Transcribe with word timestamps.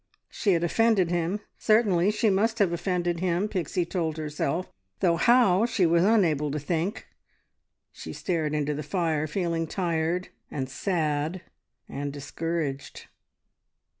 She 0.31 0.53
had 0.53 0.63
offended 0.63 1.11
him: 1.11 1.41
certainly 1.59 2.09
she 2.09 2.31
must 2.31 2.57
have 2.57 2.73
offended 2.73 3.19
him, 3.19 3.47
Pixie 3.47 3.85
told 3.85 4.17
herself, 4.17 4.65
though 4.99 5.15
how 5.17 5.67
she 5.67 5.85
was 5.85 6.03
unable 6.03 6.49
to 6.49 6.57
think. 6.57 7.05
She 7.91 8.11
stared 8.11 8.55
into 8.55 8.73
the 8.73 8.81
fire, 8.81 9.27
feeling 9.27 9.67
tired, 9.67 10.29
and 10.49 10.67
sad, 10.67 11.41
and 11.87 12.11
discouraged. 12.11 13.09